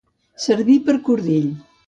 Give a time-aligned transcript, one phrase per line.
[0.45, 1.47] Servir per cordill.